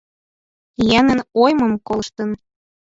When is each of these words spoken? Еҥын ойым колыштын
Еҥын 0.97 1.19
ойым 1.41 1.71
колыштын 1.87 2.31